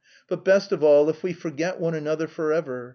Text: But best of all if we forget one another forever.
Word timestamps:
But 0.27 0.43
best 0.43 0.71
of 0.71 0.81
all 0.83 1.07
if 1.11 1.21
we 1.21 1.31
forget 1.31 1.79
one 1.79 1.93
another 1.93 2.25
forever. 2.27 2.89